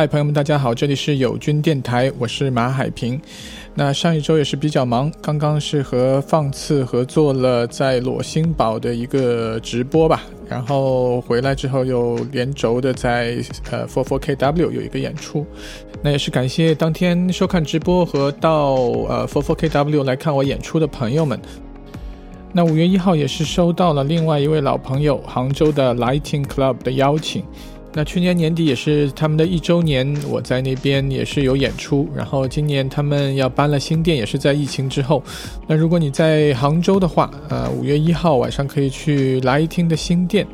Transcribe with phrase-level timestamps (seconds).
[0.00, 3.20] 嗨，朋友们，大家好，这里是友军电台，我是马海平。
[3.74, 15.44] 那上一周也是比较忙，刚刚是和放次合作了在裸星堡的一个直播吧，然后回来之后又连轴的在呃 Four Four KW 有一个演出。
[16.00, 21.38] 那也是感谢当天收看直播和到呃 Four Four KW 来看我演出的朋友们。
[22.54, 27.44] 那五月一号也是收到了另外一位老朋友杭州的 Lighting Club 的邀请。
[27.92, 32.08] 那去年年底也是他们的一周年，我在那边也是有演出。
[32.14, 35.20] 然后今年他们要搬了新店，也是在疫情之后。
[35.66, 40.46] 那如果你在杭州的话，呃，五月一号晚上可以去来听的新店，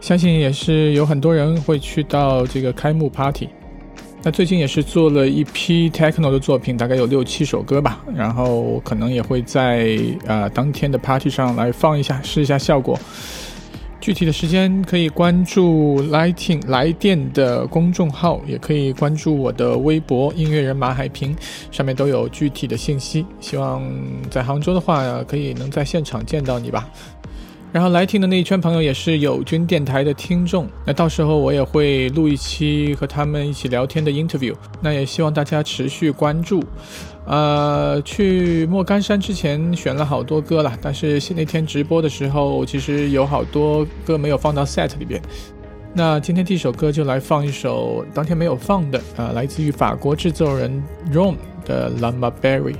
[0.00, 3.48] 相信也是有很多人会去到这个开幕 party。
[4.22, 12.96] 那最近也是做了一批 techno 的作品，大概有六七首歌吧，然后可能也会在呃当天的 party 上来放一下，试一下效果。
[14.00, 21.36] 具体的时间可以关注 Lighting 来电的公众号，也可以关注我的微博音乐人马海平，
[21.70, 23.26] 上面都有具体的信息。
[23.40, 23.82] 希望
[24.30, 26.88] 在杭州的话，可以能在现场见到你吧。
[27.72, 36.64] 然后来听的那一圈朋友也是友军电台的听众，那到时候我也会录一期和他们一起聊天的 interview，那也希望大家持续关注。
[37.26, 45.20] 呃，去莫干山之前选了好多歌了，但是那天直播的时候，其实有好多歌没有放到 set 里边。
[45.92, 50.82] 那今天第一首歌就来放一首当天没有放的，啊，来自于法国制作人
[51.12, 52.76] Ron 的 Lama Berry。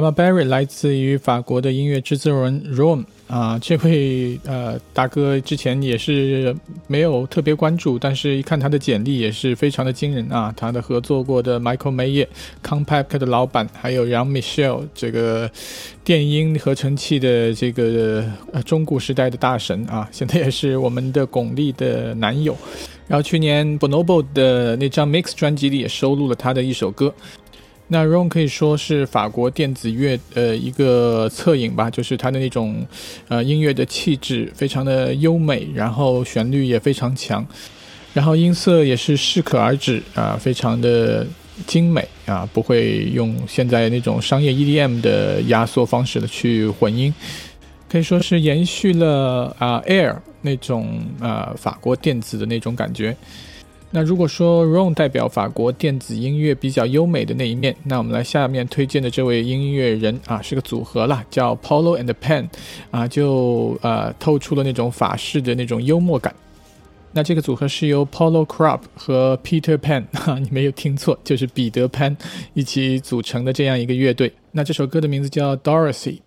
[0.00, 6.56] Lama Berry 来自于法国的音乐制作人 Rome 啊，这位呃大哥之前也是
[6.86, 10.50] 没有特别关注，但是一看他的简历也是非常的惊人啊。
[10.56, 12.26] 他的合作过的 Michael Mayer、
[12.64, 15.50] Compact 的老板，还有杨 Michelle 这个
[16.02, 18.24] 电音合成器的这个
[18.54, 22.56] 呃中古时代的大神啊， 现在也是我们的巩俐的男友。
[23.06, 27.12] 然后去年 Bonobo 的那张 Mix 专辑里也收录了他的一首歌。
[27.92, 32.86] 那 Ron 可以说是法国电子乐呃一个侧影吧，就是它的那种
[33.26, 37.44] 呃音乐的气质非常的优美，然后旋律也非常强，
[38.14, 41.26] 然后音色也是适可而止啊，非常的
[41.66, 47.12] 精美啊，不会用现在那种商业 EDM 的压缩方式的去混音，
[47.90, 53.16] 可以说是延续了啊 Air 那种啊法国电子的那种感觉。
[53.92, 62.48] 那如果说 Ron 代表法国电子音乐比较优美的那一面，那我们来下面推荐的这位音乐人啊，是个组合啦，叫 Polo and Pen，
[62.90, 66.34] 啊，就呃透出了那种法式的那种幽默感。
[67.12, 72.16] 那这个组合是由 Polo Crop 和 Peter Pan，哈， 你没有听错，就是彼得潘
[72.54, 74.32] 一起组成的这样一个乐队。
[74.52, 75.56] 那这首歌的名字叫。
[75.56, 76.20] Dorothy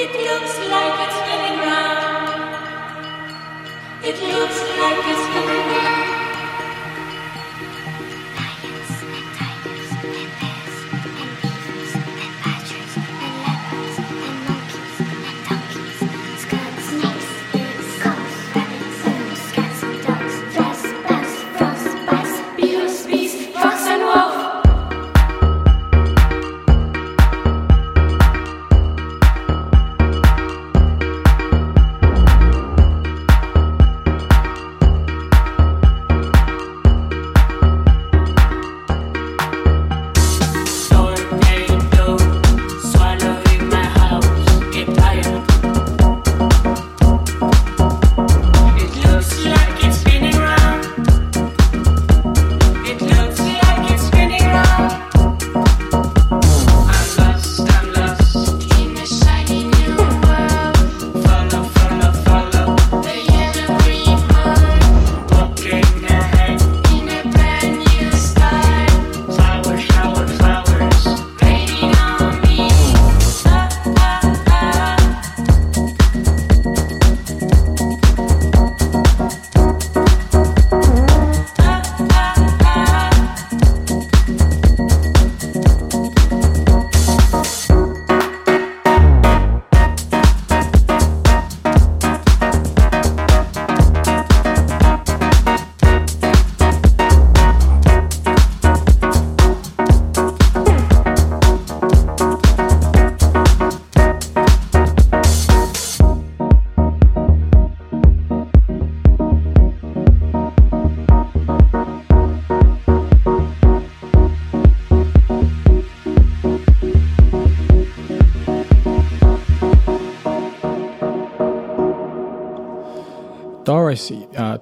[0.00, 2.54] It looks like it's turning round.
[4.04, 5.17] It looks like it's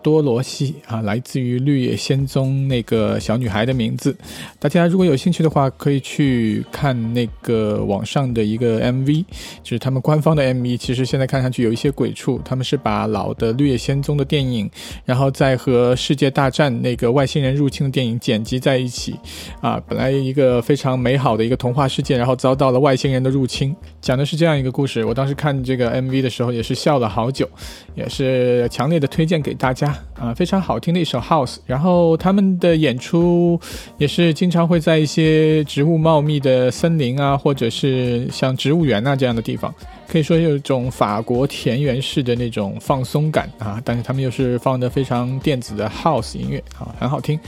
[0.07, 4.17] 多罗西啊，来自于《绿野仙踪》那个小女孩的名字。
[4.61, 9.25] 大家如果有兴趣的话，可以去看那个网上的一个 MV，
[9.63, 10.77] 就是他们官方的 MV。
[10.79, 14.71] 其实现在看上去有一些鬼畜，他们是把老的《绿野仙踪》的电影，
[15.05, 19.17] 然后再和《世界大战》那个外星人入侵的电影剪辑在一起。
[19.61, 25.05] 啊，本来一个非常美好的一个童话世界，然后遭到了外星人的入侵，讲的是这样一个故事。
[25.05, 27.49] 我当时看这个 MV 的时候，也是笑了好久，
[27.97, 28.97] 也是强烈。
[29.01, 31.57] 的推荐给大家啊，非常好听的一首 House。
[31.67, 33.61] 然后他们的演出
[33.99, 39.75] 也是经常会在一些植物茂密的森林啊，或者是像植物园啊这样的地方，
[40.09, 43.81] 可以说有一种法国田园式的那种放松感啊。
[43.85, 47.39] 但是他们又是放的非常电子的 House 音乐啊，很好听。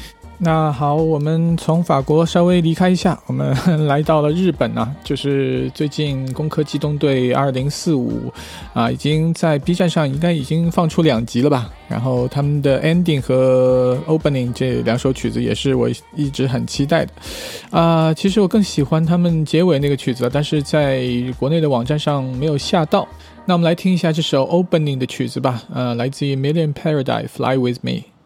[0.41, 8.31] 那好，我们从法国稍微离开一下，我们来到了日本啊， 就是最近《攻壳机动队二零四五》
[8.73, 11.69] 啊，已经在 B 站上应该已经放出两集了吧？
[11.89, 17.13] 然后他们的 ending 和 opening 这两首曲子也是我一直很期待的
[17.71, 18.15] 啊。
[18.15, 21.03] 其实我更喜欢他们结尾那个曲子，但是在
[21.37, 23.09] 国内的网站上没有下到。
[23.45, 28.18] 那我们来听一下这首 opening 的曲子吧，呃，来自于 Million Paradise Fly With Me。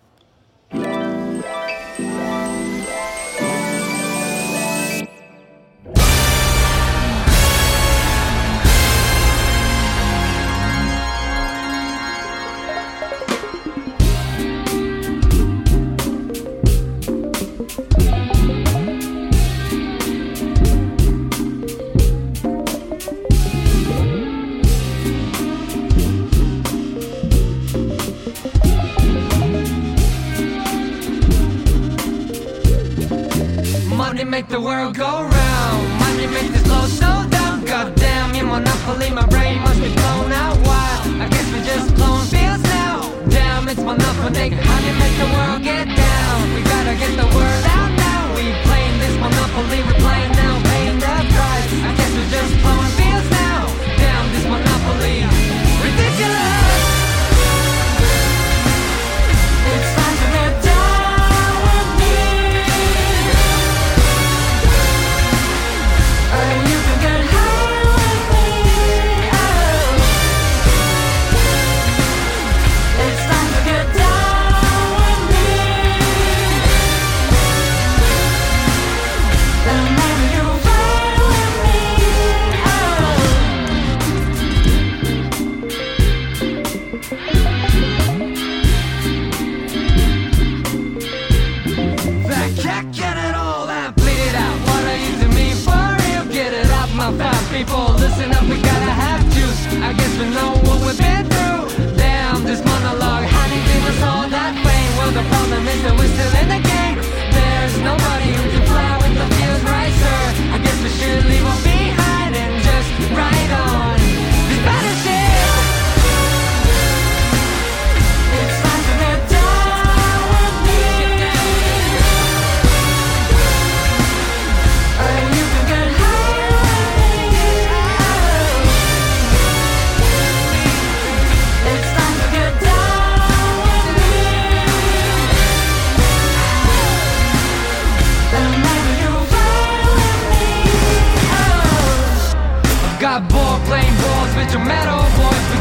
[97.64, 99.66] people, listen up, we gotta have juice.
[99.88, 100.51] I guess we know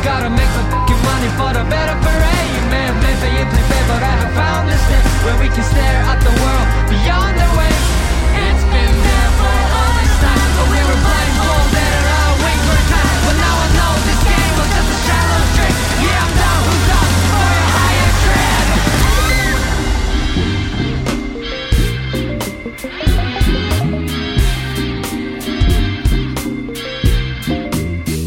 [0.04, 2.90] gotta make some fucking money for the better parade, man.
[2.90, 6.34] you play the But I have found this day where we can stare at the
[6.42, 7.90] world beyond the waves.
[8.34, 12.82] It's been there for all this time, but we were blindfolded and I wait for
[12.90, 13.18] time.
[13.30, 15.76] But now I know this game was just a shallow trick.
[16.02, 18.66] Yeah, I'm down, who's up for a higher trip?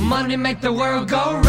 [0.06, 1.43] Money make the world go round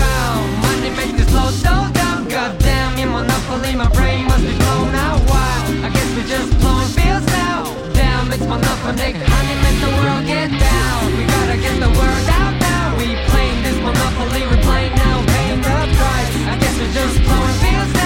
[1.35, 2.27] slow, slow down.
[2.27, 4.95] Goddamn, your monopoly, my brain must be blown.
[4.95, 5.51] Out Why?
[5.85, 7.63] I guess we just blowing fields now.
[7.93, 10.99] Damn, it's monophonic Honey, make the world get down.
[11.17, 12.85] We gotta get the word out now.
[12.99, 15.15] We playing this monopoly, we playing now.
[15.33, 16.31] Paying the price.
[16.51, 18.04] I guess we're just blowing fields now.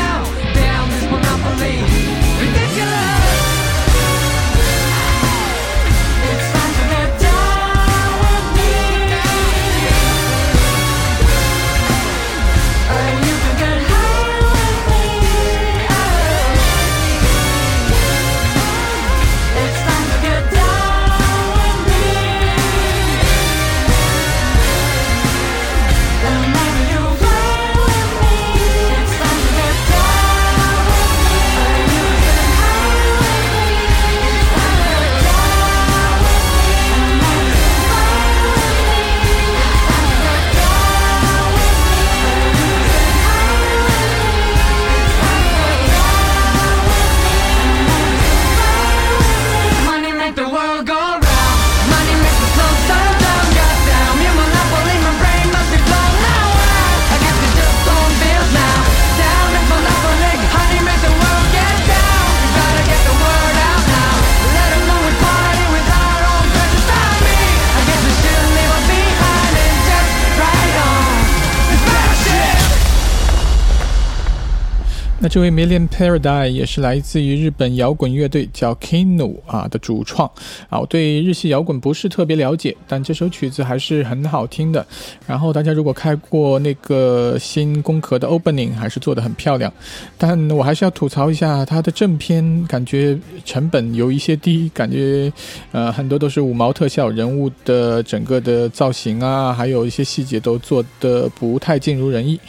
[75.29, 80.27] 这位 Million Paradise 也是来自于日本摇滚乐队叫 Kino 啊的主创
[80.69, 80.79] 啊。
[80.79, 84.83] 我对日系摇滚不是特别了解，但这首曲子还是很好听的。
[85.27, 89.71] 然后大家如果开过那个新工壳的 Opening，还是做的很漂亮。
[90.17, 93.15] 但我还是要吐槽一下它的正片，感觉
[93.45, 95.31] 成本有一些低，感觉
[95.71, 102.39] 呃很多都是五毛特效，人物的整个的造型啊，还有一些细节都做的不太尽如人意。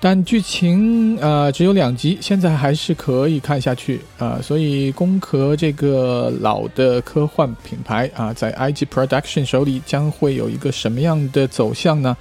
[0.00, 2.18] 但剧情呃只有两集。
[2.24, 12.16] 现在还是可以看下去啊，所以攻壳这个老的科幻品牌啊，在 IG Production 手里将会有一个什么样的走向呢？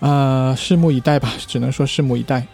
[0.00, 2.44] 啊，拭目以待吧，只能说拭目以待。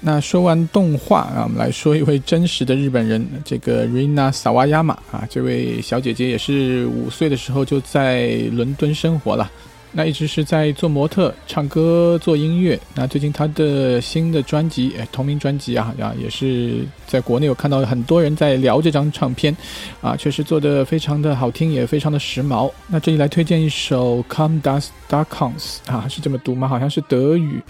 [0.00, 9.50] 那说完动画啊，我们来说一位真实的日本人，这个 Rina Sawayama 啊，这位小姐姐也是五岁的时候就在伦敦生活了。
[9.96, 12.78] 那一直是在做模特、唱歌、做音乐。
[12.96, 19.56] 那最近他的新的专辑，哎，同名专辑啊，啊，也是在国内有看到很多人在聊这张唱片，
[20.00, 22.68] 啊，确实做的非常的好听，也非常的时髦。
[22.88, 26.66] 那这里来推荐一首《Come Dust Darkons》啊，是这么读吗？
[26.66, 27.62] 好像是德语，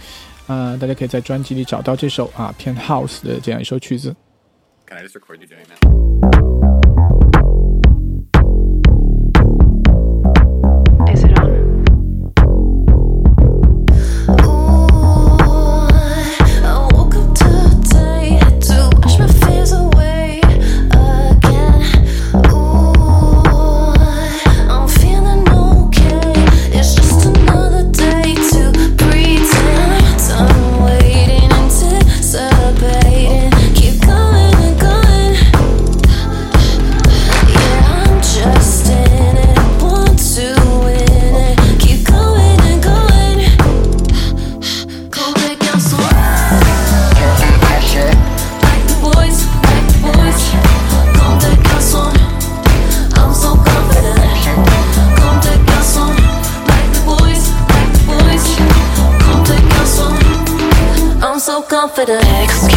[0.46, 4.16] 啊，大家可以在专辑里找到这首啊偏 House 的这样一首曲子。
[61.84, 62.73] 啊，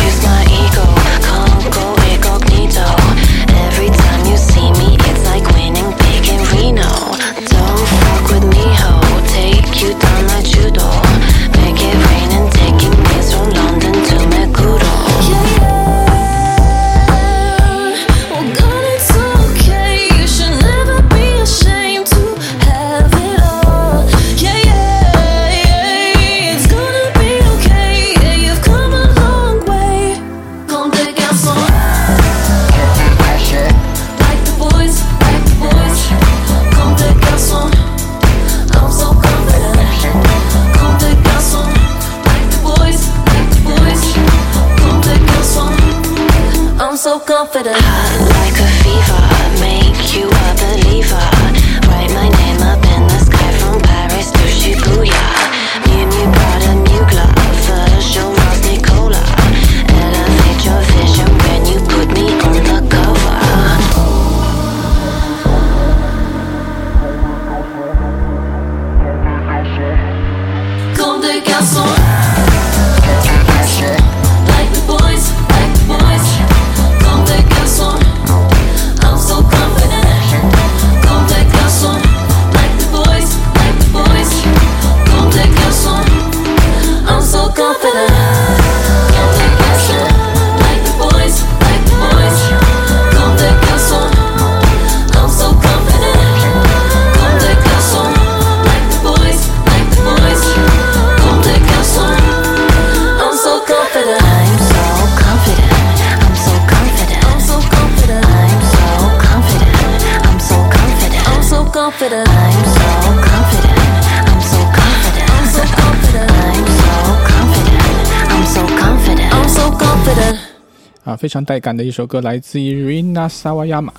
[121.17, 123.91] 非常带感的一首歌，来自于 Rina Sawayama。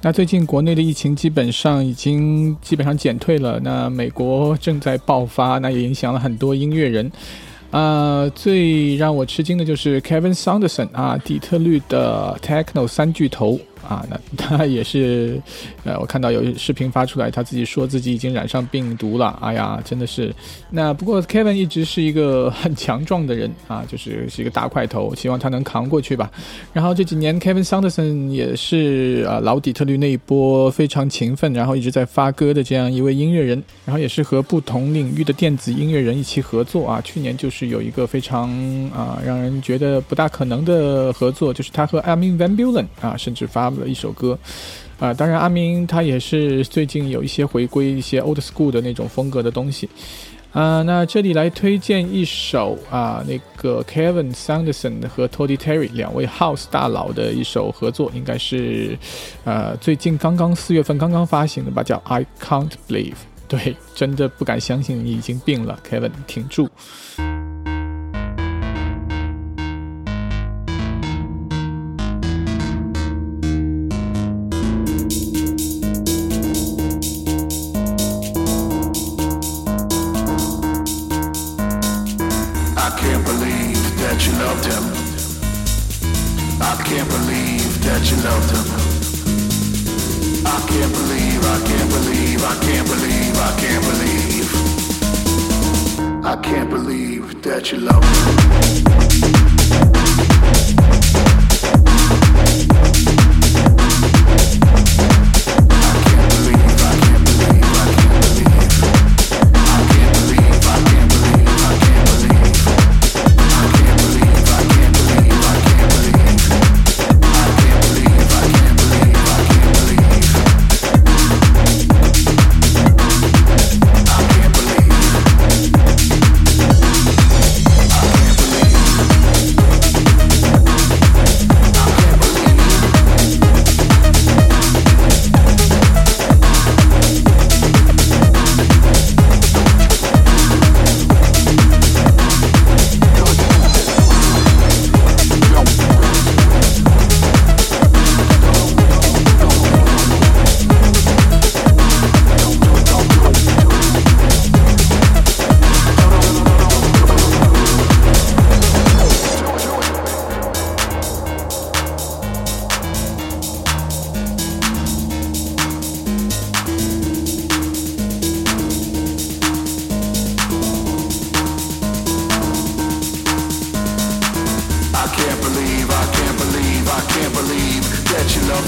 [0.00, 7.10] 那最近国内的疫情基本上已经基本上减退了，那美国正在爆发，那也影响了很多音乐人。
[7.70, 14.04] 啊，最让我吃惊的就是 Kevin Saunderson 啊，底特律的 Techno 三巨头啊。
[14.08, 15.40] 那他也是，
[15.84, 19.38] 呃，我看到有视频发出来，他自己说自己已经染上病毒了。
[19.40, 20.34] 哎呀，真的是。
[20.70, 26.30] 那不过 Kevin 一直是一个 很强壮的人啊，就是是一个大块头，希望他能扛过去吧。
[26.72, 37.00] 然后这几年 Kevin Sanderson 也是啊，老底特律那一波非常勤奋，然后一直在发歌的这样一位音乐人，然后也是和不同领域的电子音乐人一起合作啊。
[37.02, 38.50] 去年就是有一个非常
[38.90, 44.38] 啊让人觉得不大可能的合作，就是他和 Amin van Buuren 啊，甚至发了一首歌
[44.98, 45.12] 啊。
[45.14, 49.88] 当然，阿明他也是最近有一些回归一些 old school 的那种风格的东西
[50.52, 50.82] 啊。
[50.82, 58.98] 那这里来推荐一首啊，那个 Kevin Sanderson 和 Toddy Terry 两位 House 大佬的一首合作，应该是
[59.44, 63.14] 呃最近刚刚四月份刚刚发行的吧，叫 I Can't Believe。
[63.48, 66.70] 对，真的不敢相信你已经病了，Kevin，挺住。
[96.52, 98.02] can't believe that you love
[99.06, 99.11] me.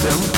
[0.05, 0.34] them.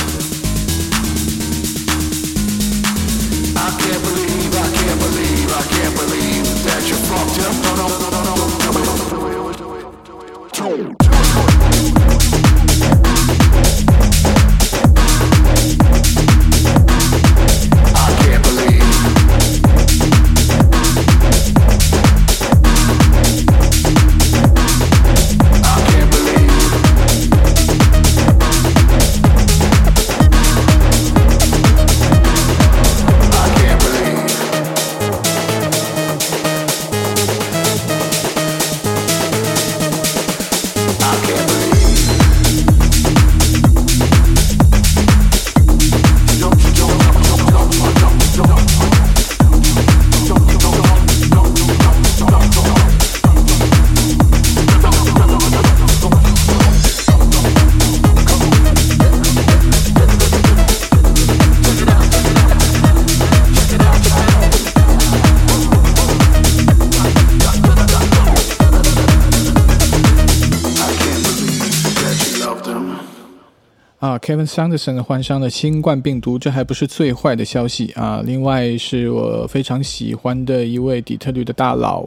[74.26, 78.24] Kevin Sanderson 患上了新冠病毒，这还不是最坏的消息啊！
[78.26, 82.04] 另外是我非常喜欢的一位底特律的大佬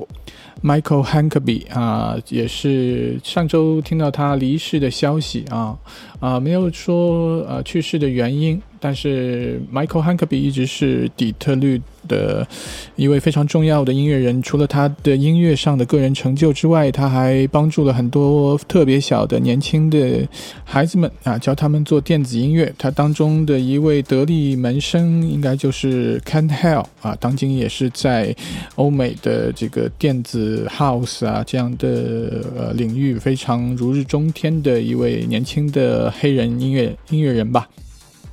[0.62, 5.79] Michael Hankaby 啊，也是上周听到他离世的消息啊
[6.19, 11.81] 啊，没有说呃去世的原因，但是 Michael Hankaby 一直是底特律。
[12.07, 12.47] 的
[12.95, 20.27] 一位非常重要的音乐人，除了他的音乐上的个人成就之外，他还帮助了很多特别小的年轻的
[20.63, 22.73] 孩子们啊，教他们做电子音乐。
[22.79, 28.35] 他当中的一位得力门生，应该就是 Ken Hell 啊，当今也是在
[28.75, 37.69] 欧美的这个电子 House 啊这样的呃领域非常如日中天的一位年轻的黑人音乐音乐人吧。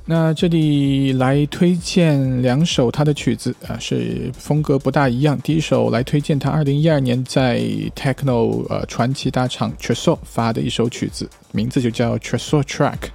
[0.09, 5.37] 那这里来推荐两首他的曲子啊，是风格不大一样。
[5.41, 7.59] 第一首来推荐他二零一二年在
[7.93, 12.63] Techno 呃传奇大厂 t r e s o r 发的一首曲子，名字就叫 t r e s o r
[12.63, 13.09] Track。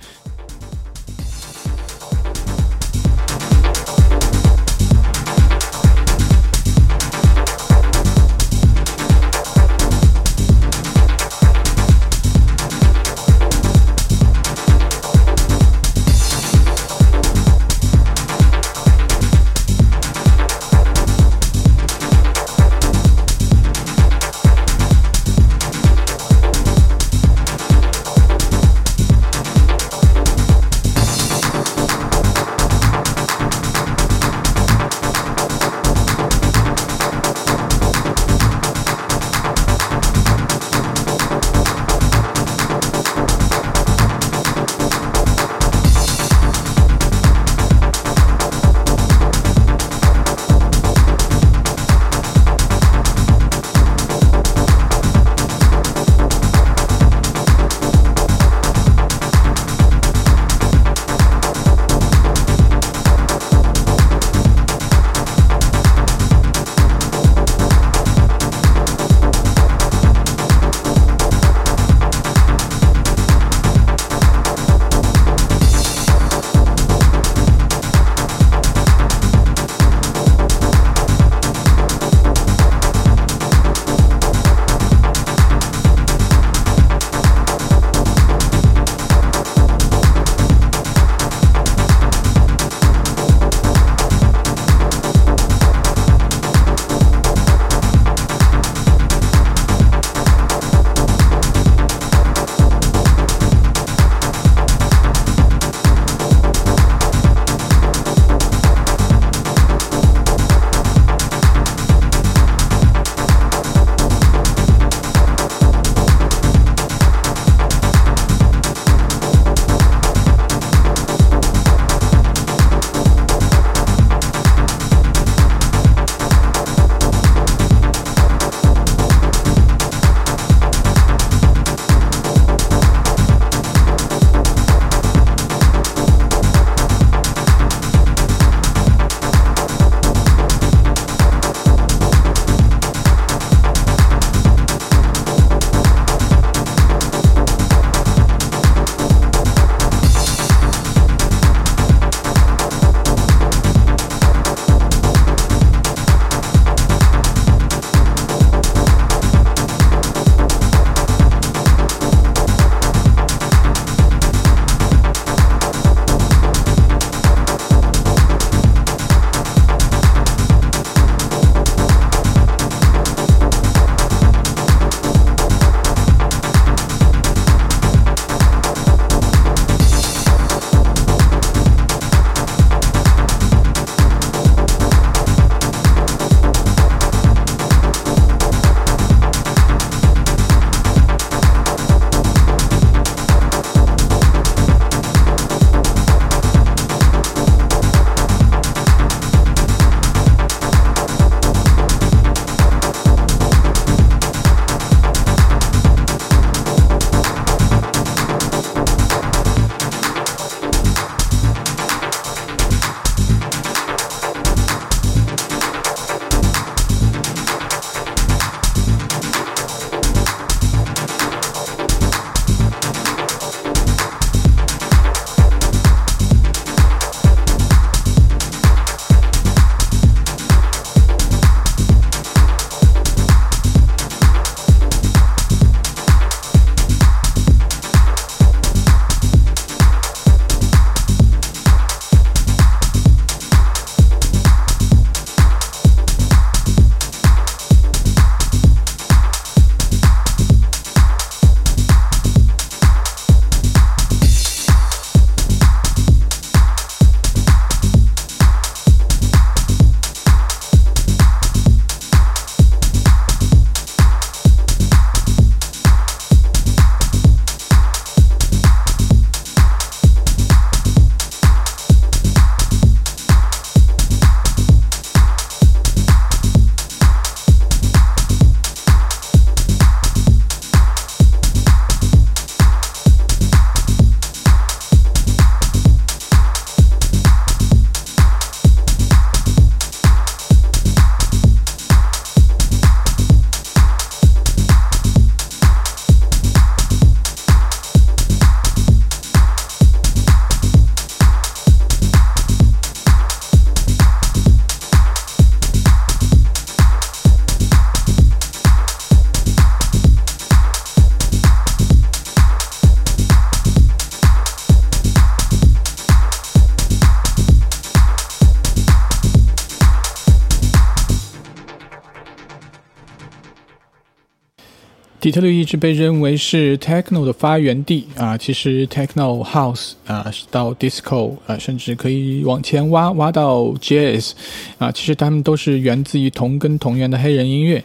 [325.22, 334.32] 底特律一直被认为是 techno 的发源地啊，其实 techno house 啊，到 disco 啊，甚至可以往前挖挖到 jazz
[334.78, 337.80] 啊，其实他们都是源自于同根同源的黑人音乐。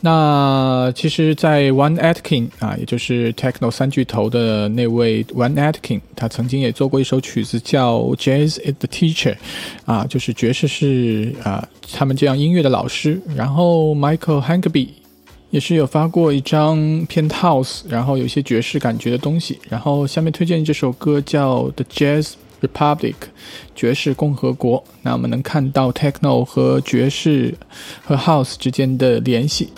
[0.00, 9.36] 那其实，在 One Atkin 啊，也就是 techno 三巨头的那位 One Atkin，他曾经也做过一首曲子叫 Jazz is the Teacher
[9.84, 13.20] 啊，就是爵士是啊，他们这样音乐的老师。
[13.36, 14.88] 然后 Michael Hankby。
[15.50, 19.58] 也是有发过一张偏 house，然后有一些爵士感觉的东西。
[19.68, 23.14] 然后下面推荐这首歌叫《The Jazz Republic》，
[23.74, 24.84] 爵士共和国。
[25.02, 27.54] 那我们能看到 techno 和爵士
[28.04, 29.70] 和 house 之间的联系。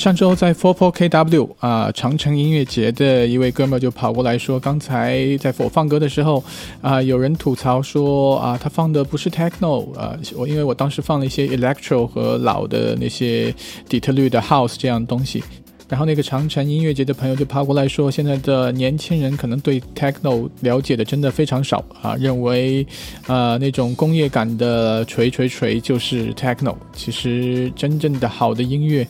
[0.00, 6.42] 上周在 Four Four KW 啊长城音乐节的一位哥们就跑过来说，刚才在我放歌的时候
[6.80, 13.54] 啊，有人吐槽说啊，他放的不是 techno 啊，我因为我当时放了一些 electro 和老的那些
[13.90, 15.44] 底特律的 house 这样东西。
[15.90, 22.86] 然后那个长城音乐节的朋友就跑过来说，现在的年轻人可能对 techno 了解的真的非常少啊，认为，
[23.26, 26.76] 呃，那种工业感的锤锤锤就是 techno。
[26.94, 29.04] 其实真正的好的音乐，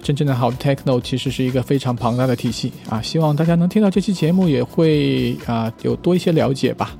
[0.00, 3.02] 真正的好的 techno 其实是一个非常庞大的体系啊。
[3.02, 6.96] 希望大家能听到这期节目，也会啊有多一些了解吧。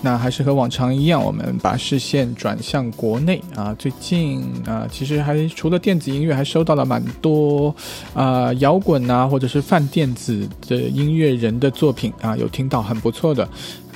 [0.00, 3.74] 那还是和往常一样，我们把视线转向国内啊。
[3.76, 7.74] 最近啊，其实还除了电子音乐，还收到了蛮多
[8.14, 13.48] 啊摇滚啊，或者是泛电子的音乐人的作品啊，有听到很不错的。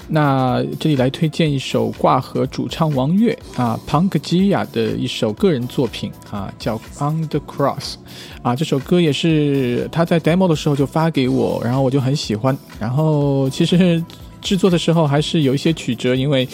[0.08, 7.94] 那这里来推荐一首挂和主唱王悦啊，Punk 基亚的一首个人作品啊，叫《On the Cross》
[8.42, 8.56] 啊。
[8.56, 12.58] 这首歌也是他在 demo 的时候就发给我，然后我就很喜欢。
[12.80, 14.04] 然后其实。
[14.42, 16.46] 制作的时候还是有一些曲折，因为，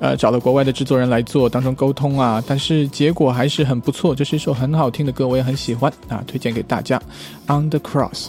[0.00, 4.14] 呃，找了国外的制作人来做当中沟通啊，但是结果还是很不错。
[4.14, 7.00] 这是一首很好听的歌，我也很喜欢啊，推荐给大家。
[7.46, 8.26] On the Cross。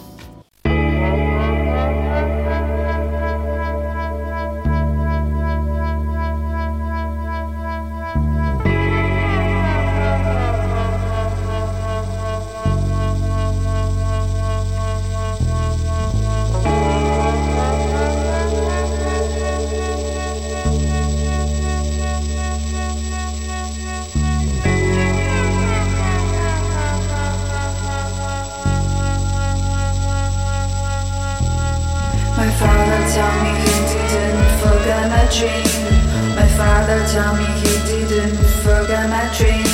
[35.26, 39.66] my father told me he didn't forget my dream.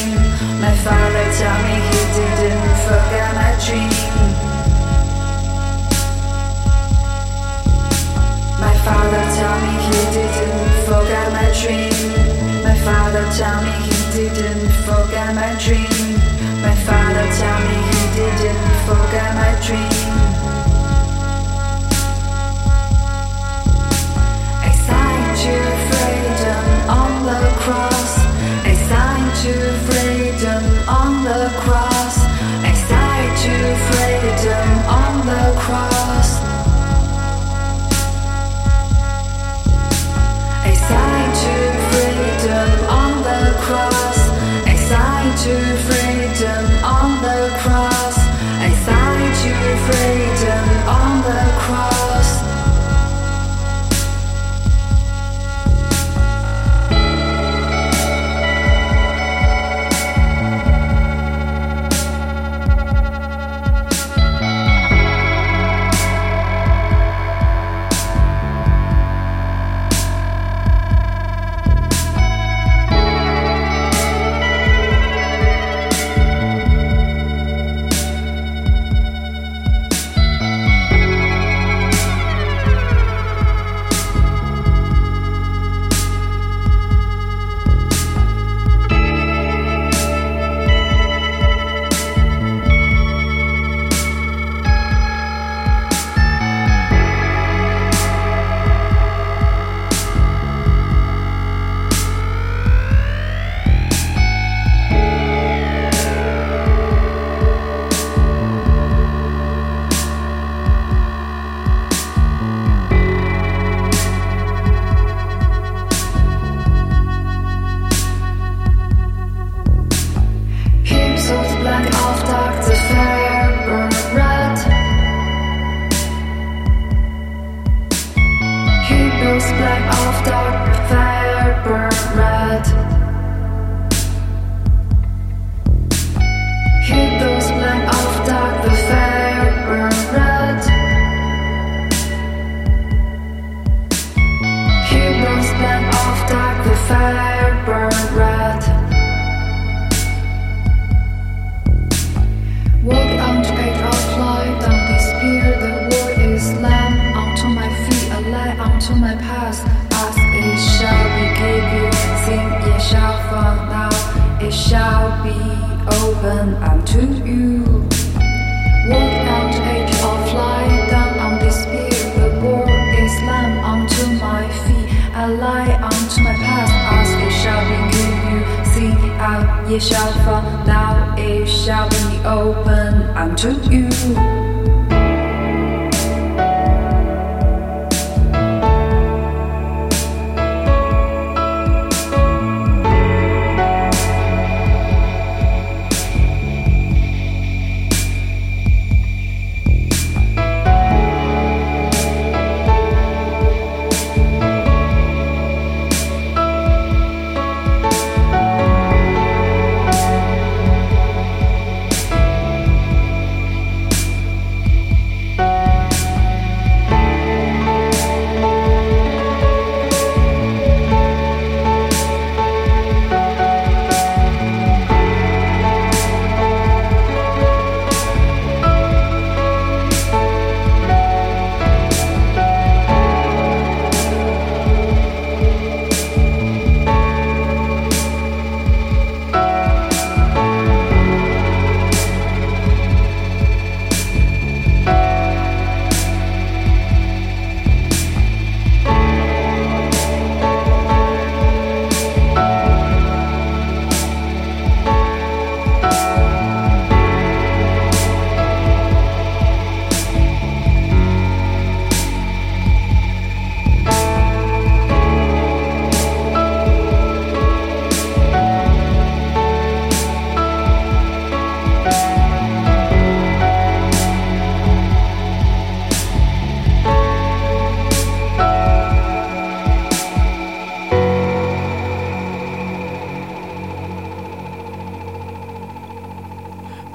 [0.62, 3.92] My father told me he didn't forget my dream.
[8.59, 11.92] My father told me he didn't forget my dream.
[12.64, 13.74] My father told me
[14.16, 16.16] he didn't forget my dream.
[16.62, 20.01] My father tell me he didn't forget my dream.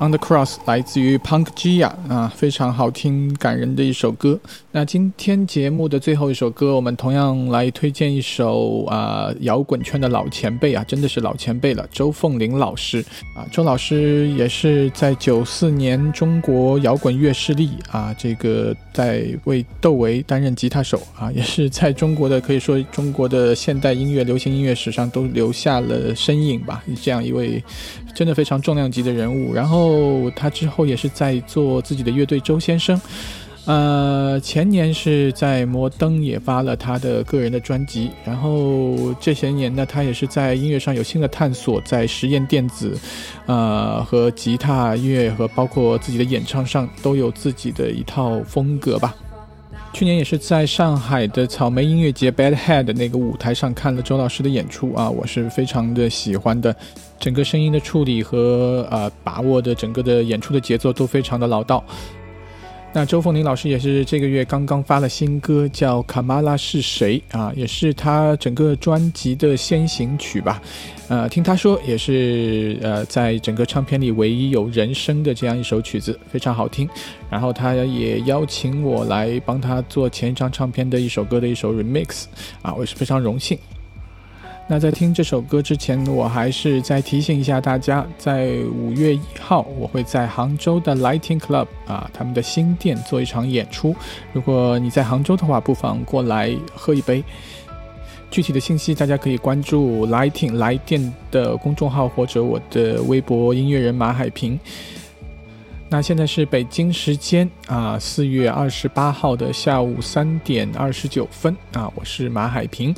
[0.07, 4.39] On the Cross 来自于 Punk Gia 啊，非常好听、感人的一首歌。
[4.71, 13.03] 那今天节目的最后一首歌，我们同样来推荐一首啊摇滚圈的老前辈啊，真的是老前辈了，周凤玲老师
[13.35, 13.43] 啊。
[13.51, 26.81] 周老师也是在九四年中国摇滚乐势力啊，这个在为窦唯担任吉他手啊， 也是在中国的可以说中国的现代音乐、流行音乐史上都留下了身影吧。
[27.01, 27.61] 这样一位
[28.15, 32.99] 真的非常重量级的人物，然后哦他之后也是在做自己的乐队周先生。
[33.65, 42.97] 呃，前年是在摩登也发了他的个人的专辑，然后这些年呢，他也是在音乐上有新的探索，在实验电子，
[43.45, 49.13] 呃，和吉他乐和包括自己的演唱上都有自己的一套风格吧。
[49.91, 56.73] 去年也是在上海的草莓音乐节 Bad Head 那个舞台上看了周老师的演出啊，我是非常的喜欢的，
[57.19, 61.83] 整个声音的处理和呃把握的整个的演出的节奏都非常的老道。
[62.93, 70.59] 那周凤玲老师也是这个月刚刚发了新歌，叫《卡玛拉是谁》啊，也是他整个专辑的先行曲吧。
[71.07, 76.89] 呃，听他说也是呃，在整个唱片里唯一有人声的这样一首曲子，非常好听。
[77.29, 82.23] 然后他也邀请我来帮他做前一张唱片的一首歌的一首 remix
[82.63, 83.59] 啊，我也是非常荣幸。
[84.69, 93.95] 那在听这首歌之前，我还是再提醒一下大家，在五月一号，我会在杭州的 Lighting Club 啊，他们的新店做一场演出。
[94.33, 97.23] 如果你在杭州的话，不妨过来喝一杯。
[98.29, 104.59] 具体的信息大家可以关注 Lighting 来电的公众号或者我的微博音乐人马海平。
[105.89, 112.93] 那现在是北京时间啊，四月二十八号的下午三点二十九分啊，我是马海平。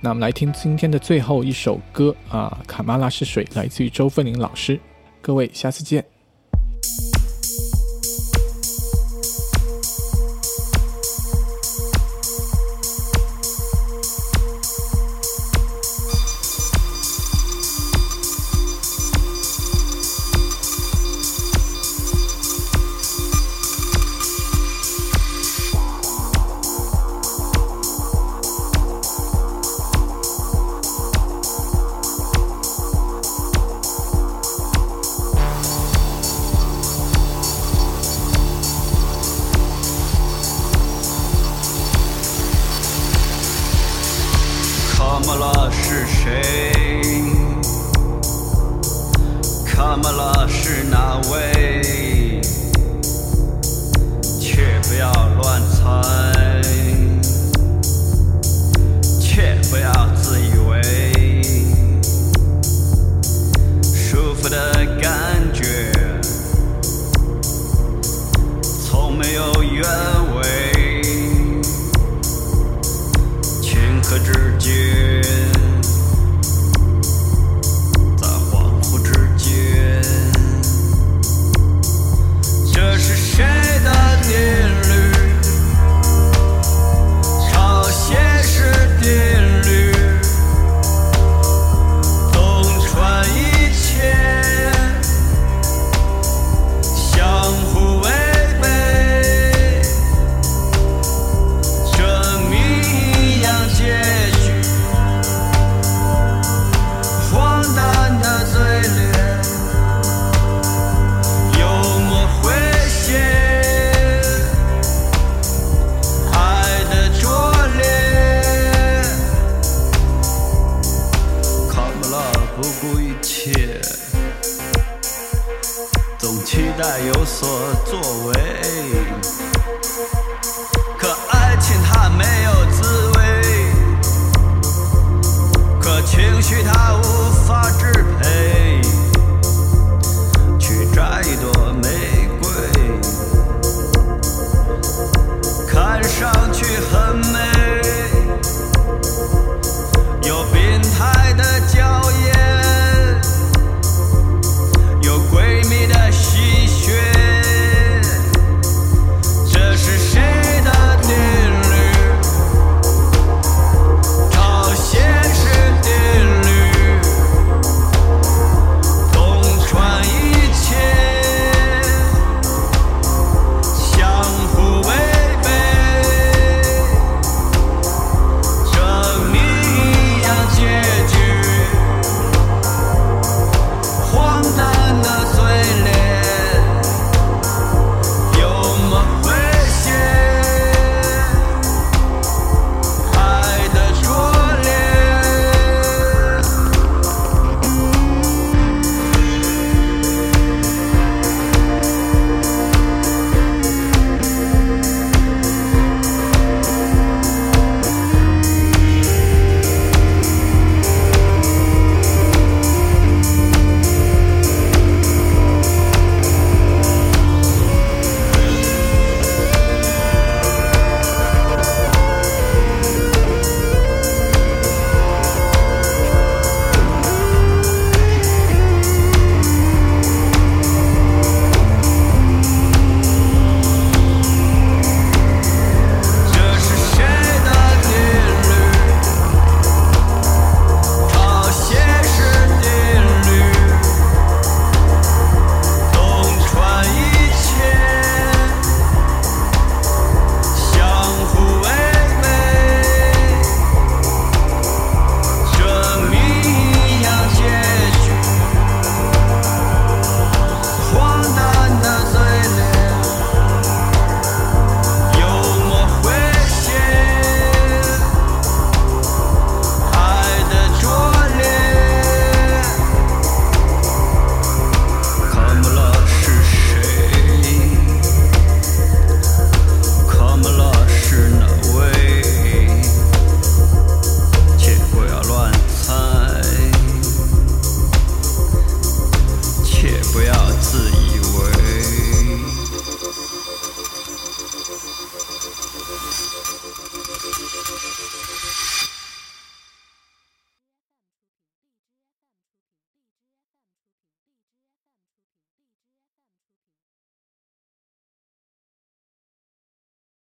[0.00, 4.78] 那我们来听今天的最后一首歌啊，《卡玛拉是谁》，来自于周凤玲老师。
[5.20, 6.04] 各位，下次见。